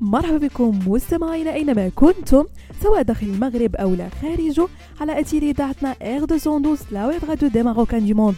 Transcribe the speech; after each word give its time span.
مرحبا 0.00 0.36
بكم 0.36 0.78
مستمعينا 0.86 1.54
أينما 1.54 1.88
كنتم 1.88 2.44
سواء 2.82 3.02
داخل 3.02 3.26
المغرب 3.26 3.76
أو 3.76 3.94
لا 3.94 4.08
خارجه 4.22 4.66
على 5.00 5.20
اثير 5.20 5.42
إذاعتنا 5.42 5.96
R 6.02 6.20
212 6.20 6.84
la 6.90 7.06
web 7.06 7.24
radio 7.28 7.48
des 7.48 7.62
marocains 7.62 8.04
du 8.04 8.14
monde 8.14 8.34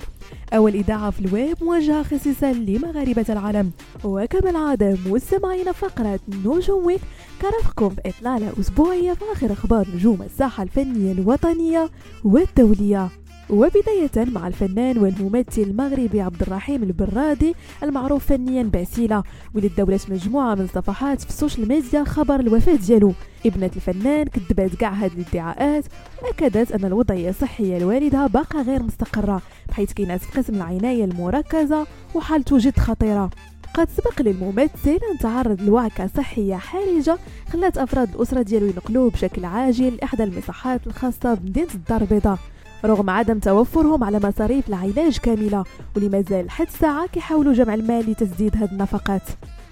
أول 0.54 0.74
إذاعة 0.74 1.10
في 1.10 1.20
الويب 1.20 1.56
موجهة 1.64 2.02
خصيصا 2.02 2.52
لمغاربة 2.52 3.24
العالم. 3.28 3.70
وكما 4.04 4.50
العادة 4.50 4.98
مستمعينا 5.06 5.72
فقرة 5.72 6.20
نجوم 6.28 6.86
week 6.86 7.00
كرفقكم 7.42 7.88
باطلاله 7.88 8.52
اسبوعيه 8.60 9.12
في 9.12 9.24
اخر 9.32 9.52
أخبار 9.52 9.86
نجوم 9.94 10.22
الساحة 10.22 10.62
الفنية 10.62 11.12
الوطنية 11.12 11.90
والدولية. 12.24 13.08
وبداية 13.50 14.10
مع 14.16 14.46
الفنان 14.46 14.98
والممثل 14.98 15.62
المغربي 15.62 16.20
عبد 16.20 16.42
الرحيم 16.42 16.82
البرادي 16.82 17.54
المعروف 17.82 18.26
فنيا 18.26 18.62
بعسيلة 18.62 19.22
واللي 19.54 19.70
دولت 19.78 20.10
مجموعة 20.10 20.54
من 20.54 20.60
الصفحات 20.60 21.20
في 21.22 21.28
ال 21.28 21.34
social 21.34 21.68
media 21.68 22.04
خبر 22.04 22.40
الوفاة 22.40 22.74
ديالو. 22.76 23.12
ابنة 23.46 23.70
الفنان 23.76 24.24
كذبت 24.24 24.74
كاع 24.74 24.92
هاد 24.92 25.12
الادعاءات 25.12 25.84
واكدت 26.22 26.72
أن 26.72 26.84
الوضعية 26.84 27.30
الصحية 27.30 27.78
لوالدها 27.78 28.26
باقا 28.26 28.62
غير 28.62 28.82
مستقرة 28.82 29.42
بحيث 29.68 29.92
كينعس 29.92 30.20
في 30.20 30.40
قسم 30.40 30.54
العناية 30.54 31.04
المركزة 31.04 31.86
وحالته 32.14 32.58
جد 32.58 32.78
خطيرة. 32.78 33.30
قد 33.74 33.88
سبق 33.90 34.22
للممثل 34.22 34.90
أن 35.12 35.18
تعرض 35.20 35.62
لوعكة 35.62 36.06
صحية 36.06 36.56
حرجة 36.56 37.18
خلات 37.52 37.78
أفراد 37.78 38.14
الأسرة 38.14 38.42
ديالو 38.42 38.66
ينقلوه 38.66 39.10
بشكل 39.10 39.44
عاجل 39.44 39.96
لإحدى 39.96 40.24
المصحات 40.24 40.86
الخاصة 40.86 41.34
بمدينة 41.34 41.68
الدار 41.74 42.00
البيضاء. 42.00 42.38
رغم 42.84 43.10
عدم 43.10 43.38
توفرهم 43.38 44.04
على 44.04 44.18
مصاريف 44.18 44.68
العلاج 44.68 45.18
كاملة 45.18 45.64
واللي 45.94 46.08
مازال 46.08 46.50
حتى 46.50 46.70
الساعة 46.70 47.06
كيحاولوا 47.06 47.52
جمع 47.52 47.74
المال 47.74 48.10
لتسديد 48.10 48.56
هذه 48.56 48.72
النفقات. 48.72 49.22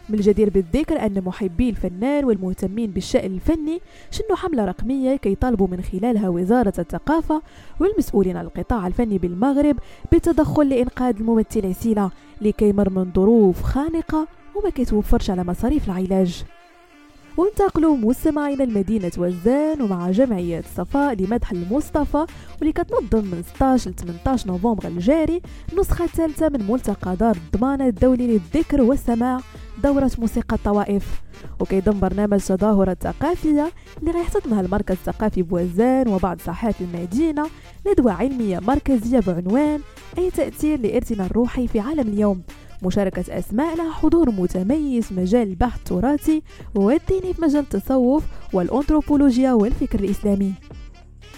من 0.09 0.15
الجدير 0.19 0.51
بالذكر 0.51 1.07
أن 1.07 1.23
محبي 1.25 1.71
الفنان 1.71 2.25
والمهتمين 2.25 2.91
بالشأن 2.91 3.35
الفني 3.35 3.81
شنوا 4.11 4.37
حملة 4.37 4.65
رقمية 4.65 5.17
كيطالبوا 5.17 5.67
من 5.67 5.83
خلالها 5.83 6.29
وزارة 6.29 6.73
الثقافة 6.79 7.43
والمسؤولين 7.81 8.37
على 8.37 8.47
القطاع 8.47 8.87
الفني 8.87 9.19
بالمغرب 9.19 9.77
بالتدخل 10.13 10.69
لإنقاذ 10.69 11.17
الممثل 11.21 11.67
عسيلة 11.67 12.11
لكي 12.41 12.73
من 12.73 13.13
ظروف 13.17 13.63
خانقة 13.63 14.27
وما 14.55 14.71
كيتوفرش 14.71 15.31
على 15.31 15.45
مصاريف 15.45 15.85
العلاج. 15.87 16.45
وانتقلوا 17.37 17.97
مستمعين 17.97 18.59
لمدينة 18.63 19.13
وزان 19.19 19.83
ومع 19.83 20.11
جمعية 20.11 20.63
صفاء 20.77 21.15
لمدح 21.15 21.53
المصطفى 21.53 22.27
واللي 22.59 22.73
كتنظم 22.73 23.25
من 23.25 23.43
16 23.55 23.91
ل 23.91 23.95
18 23.95 24.49
نوفمبر 24.49 24.89
الجاري 24.89 25.43
النسخة 25.73 26.05
الثالثة 26.05 26.49
من 26.49 26.67
ملتقى 26.71 27.17
دار 27.17 27.37
الضمانة 27.37 27.87
الدولي 27.87 28.27
للذكر 28.27 28.83
والسماع 28.83 29.41
دورة 29.83 30.11
موسيقى 30.19 30.57
الطوائف. 30.57 31.23
وكيضم 31.61 32.01
برنامج 32.01 32.41
تظاهرة 32.41 32.97
ثقافية 33.01 33.73
اللي 34.01 34.11
غيحتضنها 34.11 34.61
المركز 34.61 34.95
الثقافي 34.95 35.43
بوزان 35.43 36.09
وبعض 36.09 36.39
ساحات 36.41 36.75
المدينة 36.81 37.47
ندوة 37.87 38.13
علمية 38.13 38.59
مركزية 38.59 39.21
بعنوان 39.21 39.81
أي 40.19 40.31
تأثير 40.31 40.81
لإرثنا 40.81 41.27
الروحي 41.27 41.69
في 41.69 41.81
عالم 41.81 42.09
اليوم. 42.09 42.43
مشاركة 42.85 43.39
أسماء 43.39 43.77
لها 43.77 43.93
حضور 43.93 44.31
متميز 44.31 45.05
في 45.05 45.15
مجال 45.15 45.49
البحث 45.49 45.79
التراثي 45.79 46.43
والديني 46.75 47.35
في 47.35 47.43
مجال 47.43 47.63
التصوف 47.63 48.25
والأنثروبولوجيا 48.53 49.53
والفكر 49.53 50.01
الإسلامي. 50.01 50.53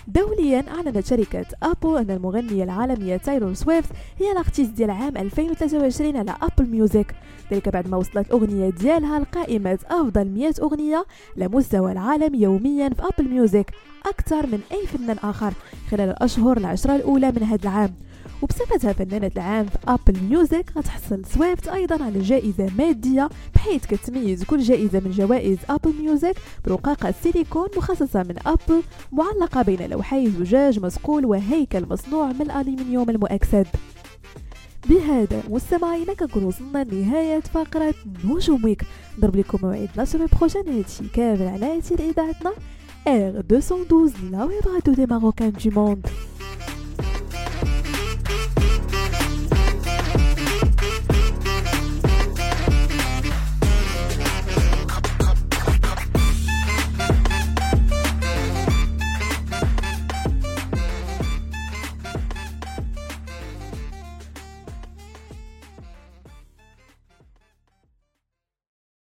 دوليا 0.09 0.65
أعلنت 0.69 1.07
شركة 1.07 1.47
أبل 1.63 1.97
أن 1.99 2.11
المغنية 2.11 2.65
العالمية 2.65 3.17
تايلور 3.17 3.55
سويفت 3.55 3.91
هي 4.19 4.33
ال 4.33 4.37
artiste 4.37 4.71
ديال 4.71 4.91
عام 4.91 5.17
2023 5.17 6.17
على 6.17 6.35
أبل 6.43 6.71
ميوزك 6.71 7.15
ذلك 7.53 7.69
بعد 7.69 7.89
ما 7.89 7.97
وصلت 7.97 8.27
الأغنية 8.27 8.71
ديالها 8.71 9.19
لقائمة 9.19 9.79
أفضل 9.91 10.29
100 10.29 10.55
أغنية 10.63 11.07
لمستوى 11.37 11.93
العالم 11.93 12.35
يوميا 12.35 12.89
في 12.89 13.03
أبل 13.03 13.31
ميوزك 13.31 13.73
أكثر 14.07 14.47
من 14.47 14.61
أي 14.73 14.87
فنان 14.87 15.17
آخر 15.23 15.53
خلال 15.91 16.09
الأشهر 16.09 16.57
العشرة 16.57 16.97
الأولى 16.97 17.33
من 17.33 17.43
هذا 17.43 17.63
العام. 17.63 17.95
وبصفتها 18.43 18.93
فنانة 18.93 19.31
العام 19.37 19.67
في 19.67 19.79
أبل 19.89 20.21
ميوزك 20.31 20.73
غتحصل 20.79 21.23
سويفت 21.35 21.69
أيضا 21.69 22.05
على 22.05 22.21
جائزة 22.21 22.71
مادية 22.79 23.29
بحيث 23.55 23.87
كتميز 23.87 24.45
كل 24.45 24.61
جائزة 24.63 25.01
من 25.01 25.11
جوائز 25.11 25.59
أبل 25.71 25.93
ميوزك 26.01 26.37
برقاقة 26.67 27.15
سيليكون 27.23 27.69
مخصصة 27.77 28.23
من 28.23 28.37
أبل 28.47 28.83
معلقة 29.13 29.63
بين 29.63 29.91
لوحي 29.91 30.31
زجاج 30.31 30.79
مصقول 30.81 31.25
وهيكل 31.27 31.87
مصنوع 31.91 32.33
من 32.33 32.43
الألمنيوم 32.43 33.11
المؤكسد. 33.11 33.67
بهذا 34.89 35.43
مستمعينا 35.51 36.15
كنكون 36.15 36.45
وصلنا 36.45 36.85
لنهاية 36.85 37.41
فقرة 37.41 37.95
نجوم 38.25 38.65
week 38.65 38.83
نضرب 39.19 39.37
لكم 39.37 39.59
موعد 39.63 39.89
la 39.97 40.05
semaine 40.05 40.27
prochaine 40.39 40.69
هادشي 40.69 41.09
كامل 41.15 41.43
على 41.49 41.81
إذاعتنا 41.91 42.53
R212 43.09 44.33
la 44.33 44.45
web 44.45 44.63
radio 44.75 44.95
des 44.95 45.07
marocains 45.07 45.53
du 45.53 45.71
monde 45.71 46.07